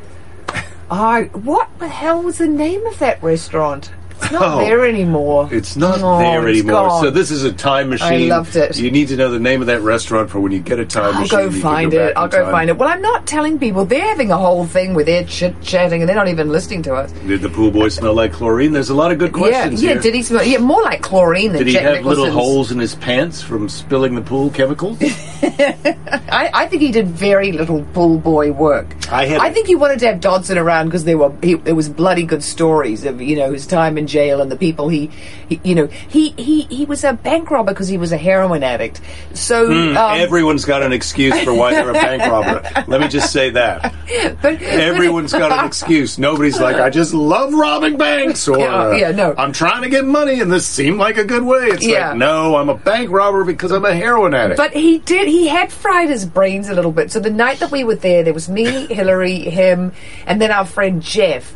[0.91, 3.91] I what the hell was the name of that restaurant?
[4.21, 4.59] It's not Oh.
[4.59, 5.49] there anymore.
[5.51, 6.87] It's not Oh, there it's anymore.
[6.89, 7.03] gone.
[7.03, 8.31] So this is a time machine.
[8.31, 8.77] I loved it.
[8.77, 11.15] You need to know the name of that restaurant for when you get a time
[11.15, 11.15] machine.
[11.15, 11.37] I'll machine.
[11.39, 12.17] go you can find back it.
[12.17, 12.51] I'll go time.
[12.51, 12.77] find it.
[12.77, 13.85] Well, I'm not telling people.
[13.85, 16.93] They're having a whole thing with they're chit chatting and they're not even listening to
[16.95, 17.11] us.
[17.11, 18.71] Did the pool boy smell like chlorine?
[18.73, 19.93] There's a lot of good questions yeah, yeah.
[19.95, 20.01] here.
[20.03, 20.43] Did he smell?
[20.43, 23.67] Yeah, more like chlorine than Did he Jack have little holes in his pants from
[23.69, 24.97] spilling the pool chemicals?
[25.01, 28.95] I, I think he did very little pool boy work.
[29.11, 31.75] I had- I think he wanted to have Dodson around because there were he, there
[31.75, 35.07] was bloody good stories of you know his time in jail and the people he,
[35.47, 38.63] he you know he he he was a bank robber because he was a heroin
[38.63, 38.99] addict.
[39.33, 42.61] So um, Everyone's got an excuse for why they're a bank robber.
[42.87, 43.93] Let me just say that.
[44.41, 46.17] but Everyone's got an excuse.
[46.19, 49.33] Nobody's like, I just love robbing banks, or Yeah, yeah, no.
[49.37, 51.67] I'm trying to get money, and this seemed like a good way.
[51.67, 52.09] It's Yeah.
[52.09, 54.57] like, no, I'm a bank robber because I'm a heroin addict.
[54.57, 55.27] But he did.
[55.27, 57.11] He had fried his brains a little bit.
[57.11, 59.93] So the night that we were there, there was me, Hillary, him,
[60.25, 61.55] and then our friend Jeff.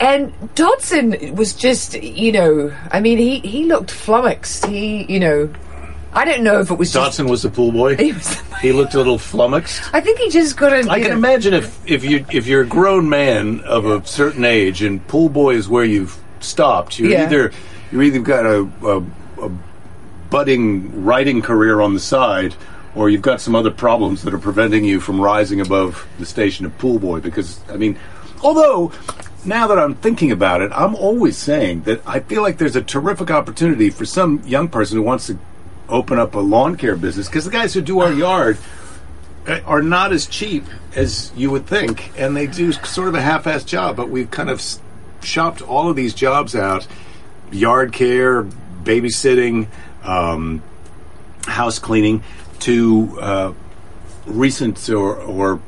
[0.00, 4.64] And Dodson was just, you know, I mean, he he looked flummoxed.
[4.66, 5.52] He, you know,
[6.14, 7.04] I don't know if it was just.
[7.04, 7.96] Dodson was the pool boy.
[8.04, 9.82] He was- He looked a little flummoxed.
[9.94, 10.88] I think he just couldn't.
[10.90, 14.44] I can know- imagine if, if you if you're a grown man of a certain
[14.44, 17.24] age and pool boy is where you've stopped, you're Yeah.
[17.24, 17.52] either
[17.92, 19.02] you're either got a, a,
[19.46, 19.50] a
[20.30, 22.54] budding writing career on the side,
[22.94, 26.64] or you've got some other problems that are preventing you from rising above the station
[26.66, 27.20] of pool boy.
[27.20, 27.98] Because I mean,
[28.42, 28.92] although
[29.44, 32.82] now that I'm thinking about it, I'm always saying that I feel like there's a
[32.82, 35.38] terrific opportunity for some young person who wants to
[35.88, 38.58] open up a lawn care business because the guys who do our yard
[39.46, 43.20] uh, are not as cheap as you would think, and they do sort of a
[43.20, 43.96] half-assed job.
[43.96, 44.62] But we've kind of
[45.22, 46.86] shopped all of these jobs out:
[47.50, 49.68] yard care, babysitting,
[50.02, 50.62] um,
[51.46, 52.22] house cleaning,
[52.60, 53.52] to uh,
[54.26, 55.60] recent or, or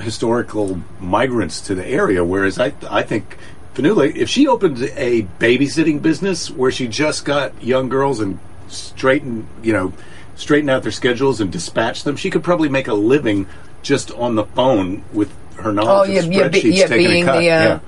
[0.00, 2.24] historical migrants to the area.
[2.24, 3.36] Whereas I, I think
[3.74, 9.46] Fanula, if she opened a babysitting business where she just got young girls and straighten,
[9.62, 9.92] you know,
[10.36, 13.46] straighten out their schedules and dispatch them, she could probably make a living
[13.82, 17.22] just on the phone with her Oh knowledge yeah, of yeah, be, yeah, taking being
[17.22, 17.40] a cut.
[17.40, 17.80] the uh, yeah.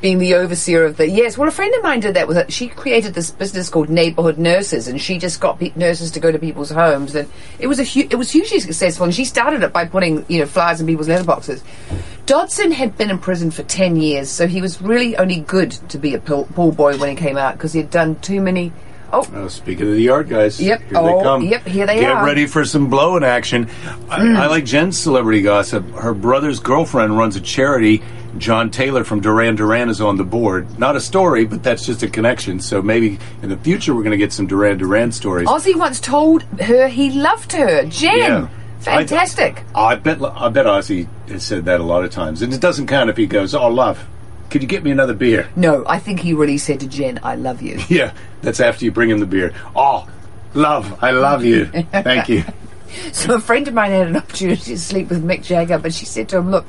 [0.00, 1.36] Being the overseer of the yes.
[1.36, 2.46] Well, a friend of mine did that with her.
[2.48, 6.32] She created this business called Neighborhood Nurses, and she just got pe- nurses to go
[6.32, 9.04] to people's homes, and it was a hu- it was hugely successful.
[9.04, 11.62] And she started it by putting you know flyers in people's letterboxes.
[12.26, 15.98] Dodson had been in prison for 10 years, so he was really only good to
[15.98, 18.72] be a pool, pool boy when he came out because he'd done too many.
[19.12, 20.82] Oh, Oh, speaking of the yard guys, Yep.
[20.82, 21.42] here Oh, they come.
[21.42, 22.20] yep, here they Get are.
[22.20, 23.68] Get ready for some blowing action.
[24.08, 24.48] I, I mm.
[24.48, 25.84] like Jen's celebrity gossip.
[25.96, 28.02] Her brother's girlfriend runs a charity.
[28.38, 30.78] John Taylor from Duran Duran is on the board.
[30.78, 32.60] Not a story, but that's just a connection.
[32.60, 35.48] So maybe in the future we're going to get some Duran Duran stories.
[35.48, 37.84] Ozzy once told her he loved her.
[37.86, 38.18] Jen!
[38.18, 38.48] Yeah.
[38.80, 39.62] Fantastic.
[39.74, 42.86] I bet I bet Ozzy has said that a lot of times, and it doesn't
[42.86, 44.06] count if he goes, "Oh, love,
[44.48, 47.34] could you get me another beer?" no, I think he really said to Jen, I
[47.36, 47.78] love you.
[47.90, 49.52] Yeah, that's after you bring him the beer.
[49.76, 50.08] Oh,
[50.54, 51.66] love, I love you.
[51.92, 52.42] Thank you.
[53.12, 56.06] So a friend of mine had an opportunity to sleep with Mick Jagger, but she
[56.06, 56.66] said to him, "Look,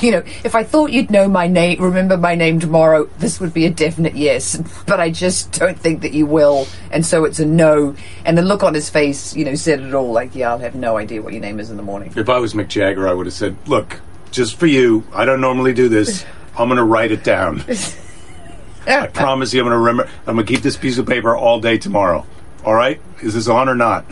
[0.00, 3.54] you know, if I thought you'd know my name, remember my name tomorrow, this would
[3.54, 4.60] be a definite yes.
[4.86, 8.42] But I just don't think that you will, and so it's a no." And the
[8.42, 10.12] look on his face, you know, said it all.
[10.12, 12.12] Like, yeah, I'll have no idea what your name is in the morning.
[12.16, 15.40] If I was Mick Jagger, I would have said, "Look, just for you, I don't
[15.40, 16.24] normally do this.
[16.58, 17.64] I'm going to write it down.
[18.86, 20.10] I promise you, I'm going to remember.
[20.26, 22.26] I'm going to keep this piece of paper all day tomorrow.
[22.64, 23.00] All right?
[23.22, 24.04] Is this on or not?"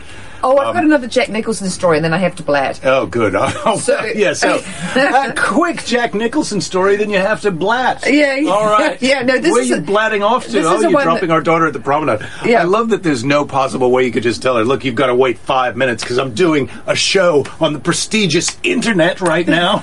[0.43, 2.81] Oh, I've got um, another Jack Nicholson story, and then I have to blat.
[2.83, 3.33] Oh, good.
[3.65, 4.33] Oh, So- yeah, oh.
[4.33, 4.55] so
[4.95, 8.03] a quick Jack Nicholson story, then you have to blat.
[8.13, 8.43] Yeah.
[8.51, 9.01] All right.
[9.01, 10.59] Yeah, no, this Where is you a- blatting off to?
[10.63, 12.27] Oh, you're dropping that- our daughter at the promenade.
[12.45, 12.61] Yeah.
[12.61, 15.07] I love that there's no possible way you could just tell her, look, you've got
[15.07, 19.81] to wait five minutes because I'm doing a show on the prestigious internet right now.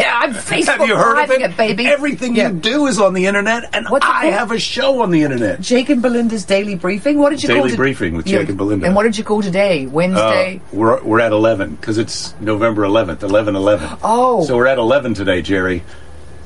[0.00, 1.42] Yeah, I'm Facebook have you heard of it?
[1.42, 1.86] it, baby.
[1.86, 2.48] Everything Yeah.
[2.48, 5.60] you do is on the internet, and What's I have a show on the internet.
[5.60, 7.18] Jake and Belinda's daily briefing.
[7.18, 7.68] What did you call it?
[7.68, 7.76] Daily?
[7.76, 8.86] Briefing with Jake and Belinda.
[8.86, 9.86] And what did you call today?
[9.86, 10.60] Uh, Wednesday.
[10.72, 13.98] we're, we're at 11 because it's November 11th, 11 11.
[14.02, 14.44] Oh.
[14.44, 15.82] So we're at 11 today, Jerry.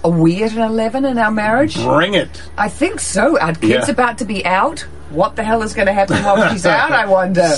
[0.05, 1.77] Are we at an eleven in our marriage?
[1.83, 2.43] Bring it.
[2.59, 3.39] I think so.
[3.41, 3.91] Our kid's Yeah.
[3.91, 4.81] about to be out.
[5.11, 6.91] What the hell is going to happen while she's out?
[6.93, 7.41] I wonder.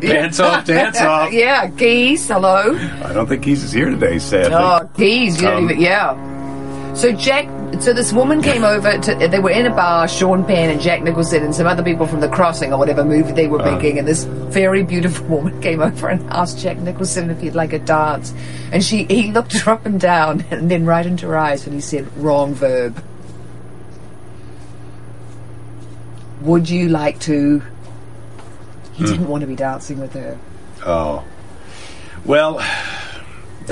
[0.00, 1.30] Pants off, dance off.
[1.32, 2.26] yeah, geese.
[2.26, 2.74] Hello.
[3.04, 4.54] I don't think Geese is here today, sadly.
[4.54, 5.36] Oh, geese.
[5.36, 5.80] You don't Um, even.
[5.82, 6.14] Yeah.
[6.94, 7.48] So Jack.
[7.80, 9.14] So this woman came over to.
[9.28, 10.06] They were in a bar.
[10.06, 13.32] Sean Penn and Jack Nicholson and some other people from The Crossing or whatever movie
[13.32, 13.72] they were Uh.
[13.74, 13.98] making.
[13.98, 17.78] And this very beautiful woman came over and asked Jack Nicholson if he'd like a
[17.78, 18.34] dance.
[18.72, 21.74] And she he looked her up and down and then right into her eyes and
[21.74, 23.02] he said, "Wrong verb."
[26.42, 27.62] Would you like to?
[28.94, 30.38] He didn't want to be dancing with her.
[30.84, 31.24] Oh.
[32.24, 32.60] Well,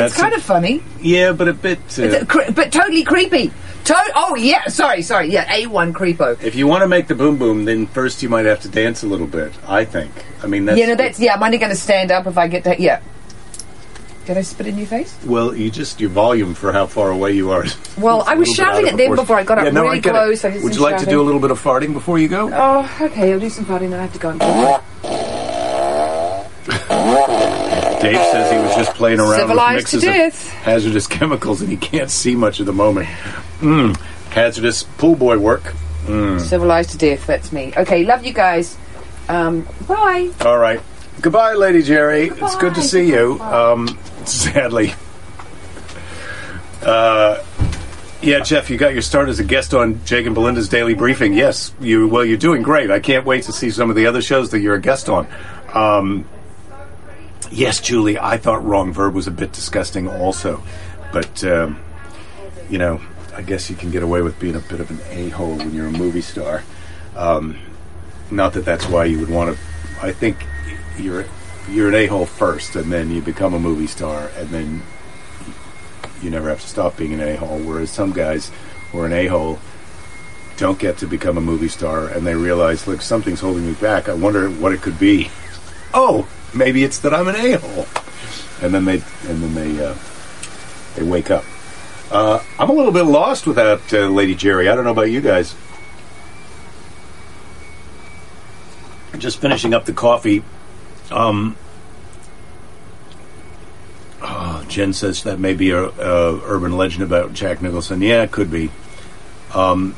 [0.00, 0.82] that's It's kind of funny.
[1.00, 1.78] yeah, but a bit.
[1.98, 3.52] Uh, a cre- but totally creepy.
[3.84, 6.40] To- oh yeah, sorry, sorry, yeah, a one creepo.
[6.42, 9.02] if you want to make the boom boom, then first you might have to dance
[9.02, 9.52] a little bit.
[9.66, 10.10] I think.
[10.42, 11.34] I mean, that's Yeah, no, that's yeah.
[11.34, 12.80] I'm only going to stand up if I get that.
[12.80, 13.00] Yeah.
[14.26, 15.16] Did I spit in your face?
[15.24, 17.64] well, you just your volume for how far away you are.
[17.98, 19.70] Well, I was It's a little bit shouting at them before I got up Yeah,
[19.72, 20.18] no, really I get it.
[20.18, 20.44] close.
[20.44, 22.48] I Would you like to do a little bit of farting before you go?
[22.52, 23.32] Oh, okay.
[23.32, 23.90] I'll do some farting.
[23.90, 24.30] Then I have to go.
[24.30, 25.39] And-
[28.00, 30.46] Dave says he was just playing around Civilized with mixes death.
[30.46, 33.08] of hazardous chemicals and he can't see much at the moment.
[33.60, 33.96] Mm,
[34.30, 35.74] hazardous pool boy work.
[36.06, 37.26] Civilized to death.
[37.26, 37.72] That's me.
[37.76, 38.76] Okay, love you guys.
[39.28, 40.30] Um, bye.
[40.40, 40.80] All right.
[41.20, 42.28] Goodbye, Lady Jerry.
[42.28, 43.38] It's good to see you.
[43.40, 44.94] Um, sadly.
[46.82, 47.44] Uh,
[48.22, 51.32] yeah, Jeff, you got your start as a guest on Jake and Belinda's Daily Briefing.
[51.32, 52.08] Yes, you.
[52.08, 52.90] Well, you're doing great.
[52.90, 55.26] I can't wait to see some of the other shows that you're a guest on.
[55.72, 56.24] Um,
[57.50, 60.62] yes, Julie, I thought wrong verb was a bit disgusting, also,
[61.12, 61.80] but um,
[62.68, 63.00] you know,
[63.34, 65.86] I guess you can get away with being a bit of an a-hole when you're
[65.86, 66.62] a movie star.
[67.16, 67.58] Um,
[68.30, 69.62] not that that's why you would want to.
[70.02, 70.36] I think
[70.98, 71.24] you're
[71.70, 74.82] you're an a-hole first, and then you become a movie star, and then
[76.22, 77.58] you never have to stop being an a-hole.
[77.60, 78.50] Whereas some guys
[78.90, 79.58] who are an a-hole
[80.56, 84.08] don't get to become a movie star, and they realize, look, something's holding me back.
[84.08, 85.30] I wonder what it could be.
[85.94, 87.86] Oh, maybe it's that I'm an a-hole,
[88.62, 89.94] and then they and then they uh,
[90.96, 91.44] they wake up.
[92.10, 94.68] Uh, I'm a little bit lost without uh, Lady Jerry.
[94.68, 95.54] I don't know about you guys.
[99.16, 100.42] Just finishing up the coffee.
[101.10, 101.56] Um,
[104.22, 108.00] oh, Jen says that may be a, a urban legend about Jack Nicholson.
[108.02, 108.70] Yeah, it could be.
[109.54, 109.94] Um,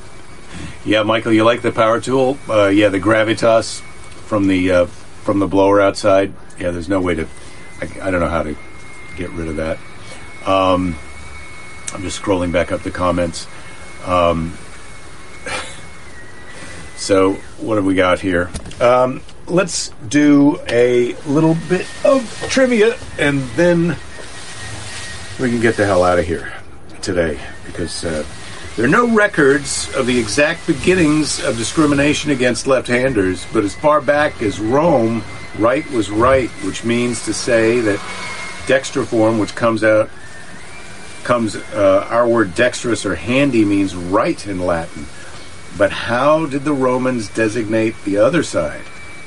[0.84, 2.38] yeah, Michael, you like the power tool?
[2.48, 4.86] Uh, yeah, the gravitas from the uh,
[5.24, 6.32] from the blower outside.
[6.58, 7.26] Yeah, there's no way to.
[7.80, 8.56] I, I don't know how to
[9.16, 9.78] get rid of that.
[10.46, 10.96] Um,
[11.92, 13.46] I'm just scrolling back up the comments.
[14.04, 14.58] Um,
[16.96, 18.50] so, what have we got here?
[18.80, 23.96] Um, let's do a little bit of trivia, and then
[25.40, 26.52] we can get the hell out of here
[27.00, 28.24] today because uh,
[28.76, 33.46] there are no records of the exact beginnings of discrimination against left-handers.
[33.52, 35.22] But as far back as Rome,
[35.58, 37.98] right was right, which means to say that
[38.66, 40.10] dextroform, which comes out
[41.22, 45.06] comes uh, our word dexterous or handy means right in Latin.
[45.76, 48.82] But how did the Romans designate the other side?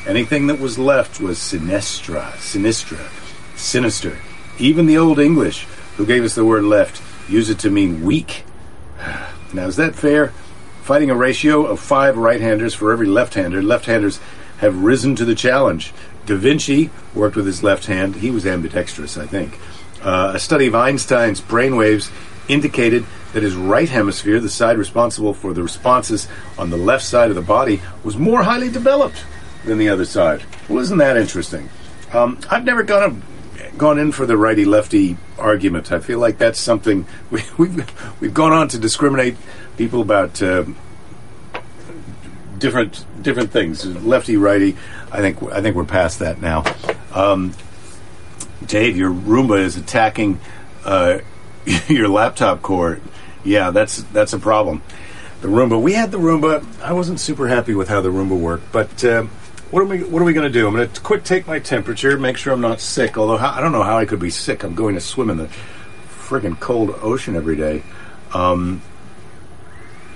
[0.06, 3.10] Anything that was left was sinistra, sinistra,
[3.58, 4.18] sinister.
[4.60, 5.64] Even the Old English,
[5.98, 8.44] who gave us the word left, use it to mean weak.
[9.54, 10.30] Now, is that fair?
[10.82, 14.20] Fighting a ratio of five right handers for every left hander, left handers
[14.60, 15.94] have risen to the challenge.
[16.26, 18.16] Da Vinci worked with his left hand.
[18.16, 19.58] He was ambidextrous, I think.
[20.02, 22.12] Uh, a study of Einstein's brainwaves
[22.48, 27.30] indicated that his right hemisphere, the side responsible for the responses on the left side
[27.30, 29.26] of the body, was more highly developed
[29.66, 30.44] than the other side.
[30.70, 31.70] Wasn't that interesting?
[32.14, 33.22] Um, I've never gone
[33.78, 35.92] gone in for the righty lefty argument.
[35.92, 39.36] I feel like that's something we, we've we've gone on to discriminate
[39.78, 40.66] people about uh,
[42.58, 44.76] different different things, lefty righty.
[45.12, 46.64] I think I think we're past that now.
[47.14, 47.54] Um,
[48.66, 50.40] Dave, your Roomba is attacking
[50.84, 51.20] uh,
[51.88, 53.02] your laptop cord.
[53.44, 54.82] Yeah, that's that's a problem.
[55.42, 55.80] The Roomba.
[55.80, 56.66] We had the Roomba.
[56.82, 59.28] I wasn't super happy with how the Roomba worked, but uh,
[59.72, 60.68] what are we what are we going to do?
[60.68, 63.18] I'm going to quick take my temperature, make sure I'm not sick.
[63.18, 64.64] Although I don't know how I could be sick.
[64.64, 65.50] I'm going to swim in the
[66.08, 67.84] friggin' cold ocean every day.
[68.34, 68.82] Um,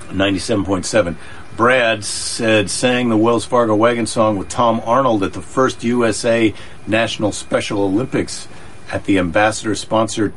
[0.09, 1.15] 97.7.
[1.55, 6.53] Brad said sang the Wells Fargo Wagon song with Tom Arnold at the first USA
[6.87, 8.47] National Special Olympics
[8.91, 10.33] at the ambassador sponsored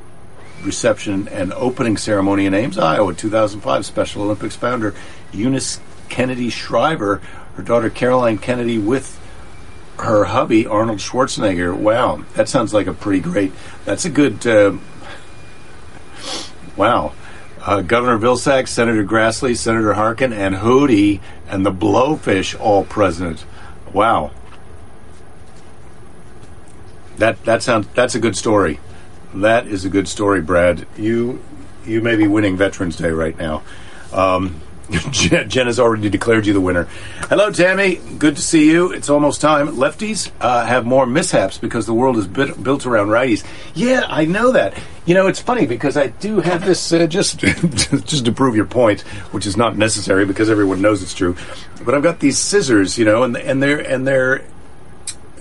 [0.63, 3.87] reception and opening ceremony in Ames, Iowa, 2005.
[3.87, 4.95] Special Olympics founder
[5.33, 7.21] Eunice Kennedy Shriver,
[7.57, 9.21] her daughter Caroline Kennedy, with
[9.99, 11.77] her hubby Arnold Schwarzenegger.
[11.77, 13.53] Wow, that sounds like a pretty great.
[13.85, 14.47] That's a good.
[14.47, 14.79] Uh,
[16.77, 17.13] wow.
[17.65, 23.45] Uh, Governor Vilsack, Senator Grassley, Senator Harkin, and Hootie and the Blowfish all present.
[23.93, 24.33] Wow.
[27.17, 28.81] That that sounds that's a good story.
[29.33, 30.87] That is a good story, Brad.
[30.99, 31.43] You
[31.87, 33.63] you may be winning Veterans Day right now.
[34.13, 36.85] Um, Jen, Jen has already declared you the winner.
[37.29, 37.97] Hello, Tammy.
[38.19, 38.93] Good to see you.
[38.93, 39.69] It's almost time.
[39.69, 43.45] Lefties uh, have more mishaps because the world is bit, built around righties.
[43.75, 44.77] Yeah, I know that.
[45.07, 48.65] You know, it's funny because I do have this uh, just just to prove your
[48.65, 51.37] point, which is not necessary because everyone knows it's true.
[51.85, 54.45] But I've got these scissors, you know, and and they're and they're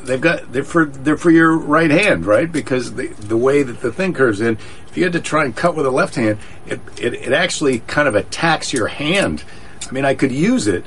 [0.03, 2.51] they've got they're for they're for your right hand, right?
[2.51, 4.57] Because the the way that the thing curves in,
[4.93, 7.79] if you had to try and cut with a left hand, it it, it actually
[7.79, 9.43] kind of attacks your hand.
[9.89, 10.85] I mean, I could use it,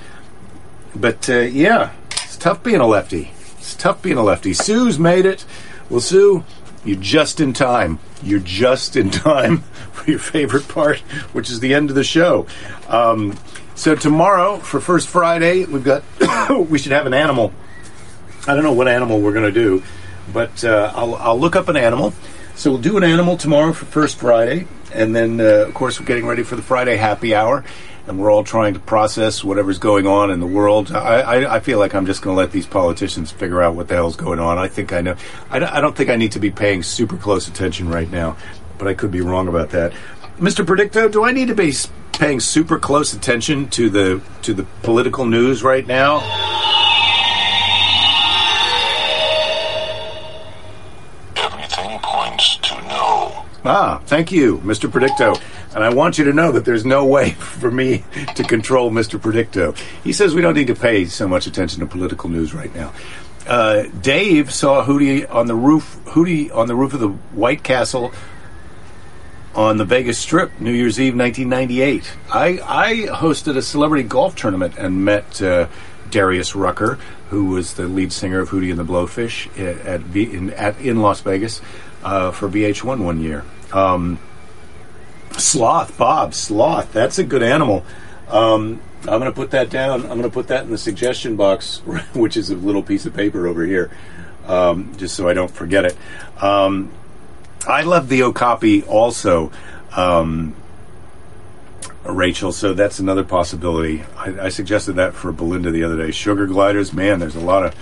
[0.94, 3.32] but uh, yeah, it's tough being a lefty.
[3.58, 4.52] It's tough being a lefty.
[4.54, 5.44] Sue's made it.
[5.90, 6.44] Well, Sue,
[6.84, 7.98] you're just in time.
[8.22, 9.58] You're just in time
[9.90, 11.00] for your favorite part,
[11.32, 12.46] which is the end of the show.
[12.86, 13.36] Um,
[13.74, 16.04] so tomorrow for First Friday, we've got
[16.70, 17.52] we should have an animal
[18.48, 19.82] I don't know what animal we're going to do,
[20.32, 22.14] but uh, I'll, I'll look up an animal.
[22.56, 26.06] So we'll do an animal tomorrow for First Friday, and then uh, of course we're
[26.06, 27.62] getting ready for the Friday happy hour,
[28.06, 30.90] and we're all trying to process whatever's going on in the world.
[30.90, 33.88] I, I, I feel like I'm just going to let these politicians figure out what
[33.88, 34.56] the hell's going on.
[34.56, 35.16] I think I know.
[35.50, 38.38] I I don't think I need to be paying super close attention right now,
[38.78, 39.92] but I could be wrong about that.
[40.38, 40.64] Mr.
[40.64, 41.74] Predicto, do I need to be
[42.12, 46.22] paying super close attention to the to the political news right now?
[53.68, 54.88] Ah, thank you, Mr.
[54.88, 55.40] Predicto.
[55.74, 58.04] And I want you to know that there's no way for me
[58.36, 59.18] to control Mr.
[59.18, 59.76] Predicto.
[60.04, 62.92] He says we don't need to pay so much attention to political news right now.
[63.44, 65.98] Uh, Dave saw Hootie on the roof.
[66.04, 68.12] Hootie on the roof of the White Castle
[69.56, 72.12] on the Vegas Strip, New Year's Eve, 1998.
[72.32, 75.66] I, I hosted a celebrity golf tournament and met uh,
[76.10, 77.00] Darius Rucker,
[77.30, 81.02] who was the lead singer of Hootie and the Blowfish at, at, in, at in
[81.02, 81.60] Las Vegas
[82.04, 83.44] uh, for VH1 one year.
[83.72, 84.18] Um,
[85.32, 86.92] sloth, Bob, sloth.
[86.92, 87.84] That's a good animal.
[88.28, 90.02] Um, I'm going to put that down.
[90.02, 91.78] I'm going to put that in the suggestion box,
[92.14, 93.90] which is a little piece of paper over here,
[94.46, 95.96] um, just so I don't forget it.
[96.42, 96.90] Um,
[97.66, 99.50] I love the Okapi also,
[99.96, 100.54] um,
[102.04, 102.52] Rachel.
[102.52, 104.04] So that's another possibility.
[104.16, 106.12] I, I, suggested that for Belinda the other day.
[106.12, 107.18] Sugar gliders, man.
[107.18, 107.74] There's a lot of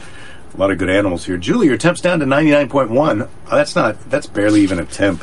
[0.54, 1.36] a lot of good animals here.
[1.36, 3.28] Julie, your temp's down to 99.1.
[3.50, 3.98] that's not.
[4.08, 5.22] That's barely even a temp.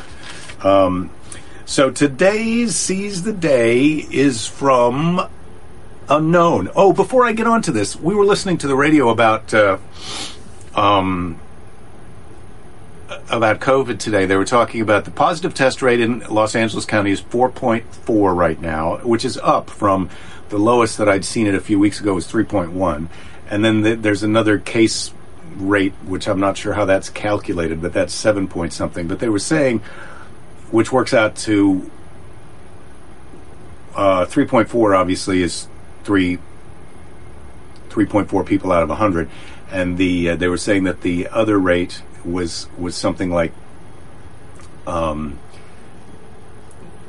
[0.62, 1.10] Um,
[1.64, 5.28] so today's Seize the Day is from
[6.08, 6.70] Unknown.
[6.74, 9.78] Oh, before I get on to this, we were listening to the radio about uh,
[10.74, 11.40] um,
[13.30, 14.26] about COVID today.
[14.26, 18.60] They were talking about the positive test rate in Los Angeles County is 4.4 right
[18.60, 20.10] now, which is up from
[20.48, 23.08] the lowest that I'd seen it a few weeks ago was 3.1.
[23.48, 25.12] And then the, there's another case
[25.56, 29.08] rate, which I'm not sure how that's calculated, but that's seven point something.
[29.08, 29.82] But they were saying
[30.72, 31.88] which works out to
[33.94, 35.68] uh, 3.4 obviously is
[36.02, 36.38] three
[37.90, 39.28] 3.4 people out of 100,
[39.70, 43.52] and the uh, they were saying that the other rate was was something like
[44.86, 45.38] um,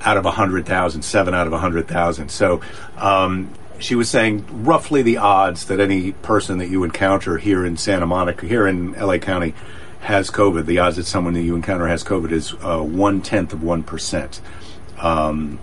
[0.01, 2.29] out of 100,000, 7 out of 100,000.
[2.29, 2.61] So
[2.97, 7.77] um, she was saying roughly the odds that any person that you encounter here in
[7.77, 9.55] Santa Monica, here in LA County,
[10.03, 13.53] has COVID, the odds that someone that you encounter has COVID is uh, one tenth
[13.53, 14.39] of 1%.
[14.97, 15.59] Um,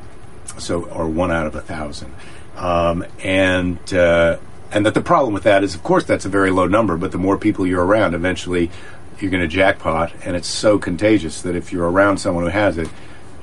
[0.59, 2.15] so, or one out of a thousand.
[2.57, 4.39] Um, and, uh,
[4.73, 7.13] and that the problem with that is, of course, that's a very low number, but
[7.13, 8.71] the more people you're around, eventually
[9.19, 12.79] you're going to jackpot, and it's so contagious that if you're around someone who has
[12.79, 12.89] it,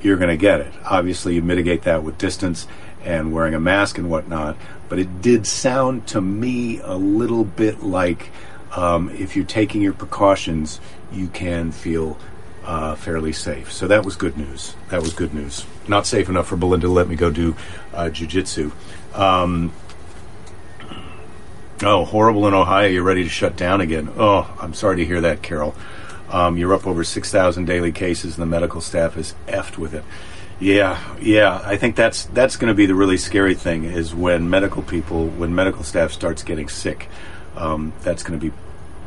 [0.02, 0.72] you're going to get it.
[0.84, 2.66] Obviously, you mitigate that with distance
[3.04, 4.56] and wearing a mask and whatnot,
[4.88, 8.30] but it did sound to me a little bit like
[8.76, 10.80] um, if you're taking your precautions,
[11.12, 12.18] you can feel
[12.64, 13.72] uh, fairly safe.
[13.72, 14.76] So that was good news.
[14.90, 15.64] That was good news.
[15.88, 17.56] Not safe enough for Belinda to let me go do
[17.94, 18.72] uh, jujitsu.
[19.16, 19.72] Um,
[21.82, 22.88] oh, horrible in Ohio.
[22.88, 24.10] You're ready to shut down again.
[24.16, 25.74] Oh, I'm sorry to hear that, Carol.
[26.30, 30.04] Um, you're up over 6,000 daily cases, and the medical staff is effed with it.
[30.60, 31.62] Yeah, yeah.
[31.64, 35.28] I think that's that's going to be the really scary thing is when medical people,
[35.28, 37.08] when medical staff starts getting sick.
[37.56, 38.56] Um, that's going to be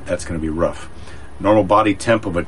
[0.05, 0.89] that's going to be rough.
[1.39, 2.45] Normal body temp of a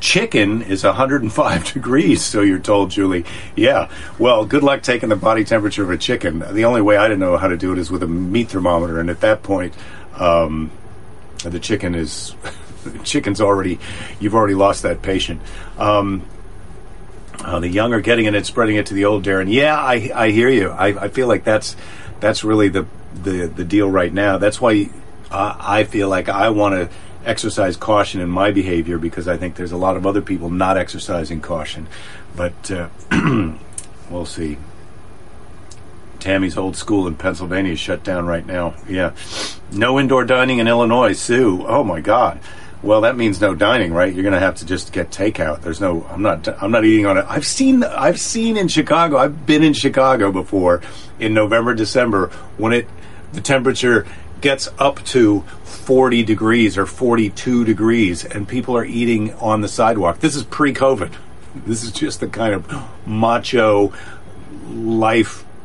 [0.00, 3.24] chicken is 105 degrees, so you're told, Julie.
[3.54, 3.90] Yeah.
[4.18, 6.44] Well, good luck taking the body temperature of a chicken.
[6.52, 8.98] The only way I didn't know how to do it is with a meat thermometer,
[8.98, 9.74] and at that point,
[10.16, 10.70] um,
[11.44, 12.34] the chicken is
[13.04, 13.78] chicken's already
[14.18, 15.40] you've already lost that patient.
[15.78, 16.26] Um,
[17.44, 19.50] uh, the young are getting it and spreading it to the old, Darren.
[19.50, 20.70] Yeah, I, I hear you.
[20.70, 21.74] I, I feel like that's
[22.20, 24.36] that's really the, the the deal right now.
[24.36, 24.90] That's why
[25.30, 26.88] I feel like I want to
[27.24, 30.76] exercise caution in my behavior because I think there's a lot of other people not
[30.76, 31.86] exercising caution.
[32.36, 32.88] But uh,
[34.10, 34.58] we'll see.
[36.18, 38.74] Tammy's old school in Pennsylvania is shut down right now.
[38.88, 39.14] Yeah,
[39.72, 41.12] no indoor dining in Illinois.
[41.12, 42.40] Sue, oh my God.
[42.82, 44.12] Well, that means no dining, right?
[44.12, 45.60] You're going to have to just get takeout.
[45.60, 46.06] There's no.
[46.10, 46.48] I'm not.
[46.62, 47.26] I'm not eating on it.
[47.28, 47.84] I've seen.
[47.84, 49.16] I've seen in Chicago.
[49.18, 50.82] I've been in Chicago before
[51.18, 52.88] in November, December when it
[53.32, 54.06] the temperature
[54.40, 60.20] gets up to 40 degrees or 42 degrees, and people are eating on the sidewalk.
[60.20, 61.12] This is pre-COVID.
[61.66, 63.92] This is just the kind of macho,
[64.68, 65.58] life-driven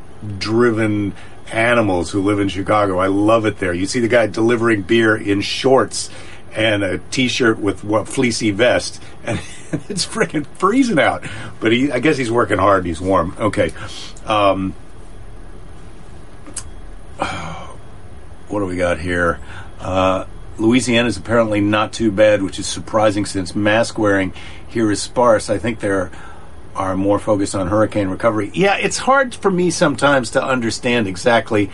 [1.51, 2.97] animals who live in Chicago.
[2.99, 3.73] I love it there.
[3.73, 6.09] You see the guy delivering beer in shorts
[6.53, 9.39] and a t-shirt with what fleecy vest, and
[9.89, 11.25] it's freaking freezing out.
[11.59, 12.85] But he, I guess he's working hard.
[12.85, 13.35] He's warm.
[13.39, 13.71] Okay.
[14.25, 14.73] Um,
[18.47, 19.39] what do we got here?
[19.79, 20.25] Uh,
[20.57, 24.33] Louisiana is apparently not too bad, which is surprising since mask wearing
[24.67, 25.49] here is sparse.
[25.49, 26.11] I think there
[26.75, 28.51] are more focused on hurricane recovery.
[28.53, 31.69] Yeah, it's hard for me sometimes to understand exactly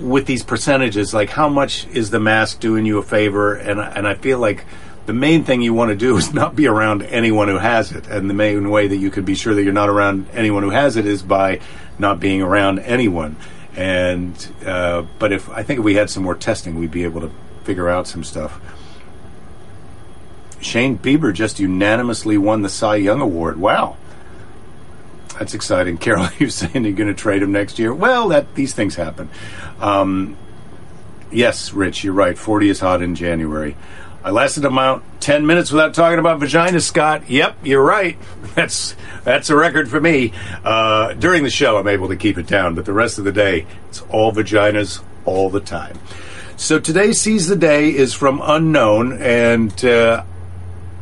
[0.00, 3.54] with these percentages, like how much is the mask doing you a favor?
[3.54, 4.64] And and I feel like
[5.06, 8.06] the main thing you want to do is not be around anyone who has it.
[8.08, 10.70] And the main way that you can be sure that you're not around anyone who
[10.70, 11.60] has it is by
[11.98, 13.36] not being around anyone.
[13.76, 17.20] And uh, but if I think if we had some more testing, we'd be able
[17.20, 17.30] to
[17.64, 18.60] figure out some stuff.
[20.60, 23.58] Shane Bieber just unanimously won the Cy Young Award.
[23.58, 23.96] Wow.
[25.38, 25.98] That's exciting.
[25.98, 27.92] Carol, you're saying you're going to trade him next year.
[27.92, 29.28] Well, that these things happen.
[29.80, 30.36] Um,
[31.30, 32.36] yes, Rich, you're right.
[32.38, 33.76] 40 is hot in January.
[34.26, 37.30] I lasted about 10 minutes without talking about vagina, Scott.
[37.30, 38.18] Yep, you're right.
[38.56, 40.32] That's that's a record for me.
[40.64, 43.30] Uh, during the show, I'm able to keep it down, but the rest of the
[43.30, 45.98] day, it's all vaginas all the time.
[46.56, 50.24] So today, Seize the Day is from Unknown, and uh,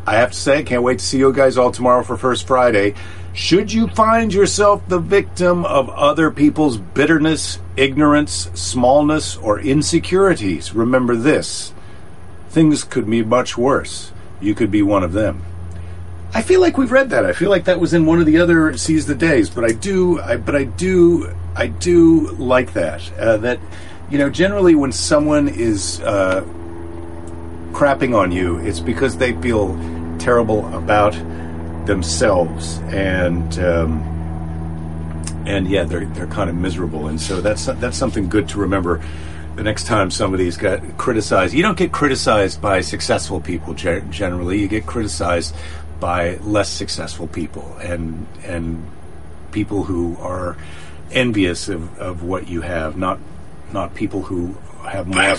[0.07, 2.47] I have to say, I can't wait to see you guys all tomorrow for First
[2.47, 2.95] Friday.
[3.35, 11.15] Should you find yourself the victim of other people's bitterness, ignorance, smallness, or insecurities, remember
[11.15, 11.74] this
[12.55, 14.13] things could be much worse.
[14.41, 15.43] You could be one of them.
[16.33, 17.27] I feel like we've read that.
[17.27, 19.73] I feel like that was in one of the other Seize the Days, but I
[19.73, 23.13] do, I, but I do, I do like that.
[23.19, 23.59] Uh, that
[24.11, 26.43] you know, generally when someone is uh,
[27.73, 29.77] crapping on you, it's because they feel
[30.19, 31.13] terrible about
[31.87, 34.03] themselves and um,
[35.47, 39.03] and yeah they're they're kind of miserable and so that's that's something good to remember
[39.57, 44.69] the next time somebody's got criticized you don't get criticized by successful people generally you
[44.69, 45.55] get criticized
[46.01, 48.85] by less successful people and and
[49.53, 50.57] people who are
[51.13, 53.19] envious of, of what you have not
[53.73, 55.37] not people who have more oh,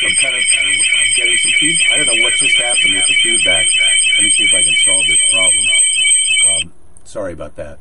[0.00, 3.14] some kind of I'm getting some feedback I don't know what just happened with the
[3.22, 3.66] feedback
[4.18, 5.64] let me see if I can solve this problem.
[6.48, 6.72] Um,
[7.04, 7.78] sorry about that.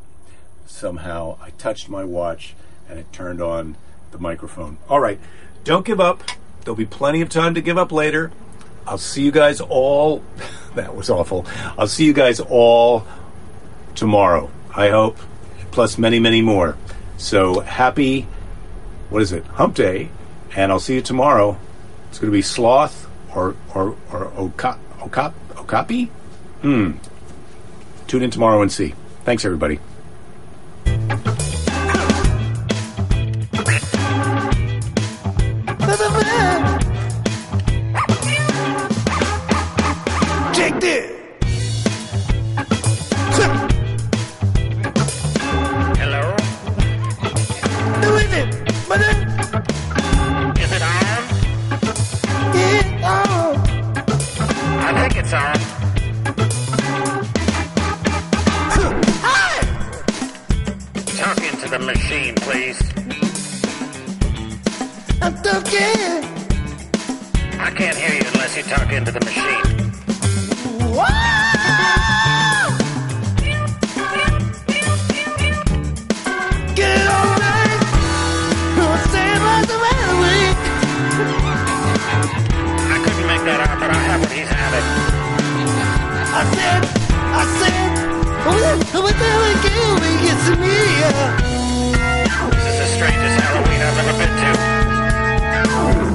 [0.67, 2.53] somehow I touched my watch
[2.89, 3.75] and it turned on
[4.11, 4.77] the microphone.
[4.89, 5.19] All right,
[5.63, 6.23] don't give up.
[6.63, 8.31] There'll be plenty of time to give up later.
[8.85, 10.23] I'll see you guys all.
[10.75, 11.45] that was awful.
[11.77, 13.05] I'll see you guys all
[13.95, 15.17] tomorrow, I hope,
[15.71, 16.77] plus many, many more.
[17.17, 18.27] So happy,
[19.09, 20.09] what is it, hump day,
[20.55, 21.57] and I'll see you tomorrow.
[22.09, 26.05] It's going to be sloth or, or, or okap, okap, okapi?
[26.61, 26.93] Hmm.
[28.07, 28.93] Tune in tomorrow and see.
[29.25, 29.79] Thanks, everybody.
[61.27, 62.79] Talk into the machine, please.
[65.21, 66.23] I'm talking.
[67.59, 69.91] I can't hear you unless you talk into the machine.
[70.95, 72.77] Wow.
[76.75, 77.79] Get it all right.
[78.77, 79.75] Don't say about the.
[82.87, 84.85] I couldn't make that out, but I have what he's having.
[86.31, 86.81] I said,
[87.19, 88.06] I said,
[89.03, 89.55] what the hell he
[90.59, 90.71] me?
[91.03, 91.11] Uh,
[92.51, 94.33] This is the strangest Halloween I've ever been
[96.01, 96.06] to.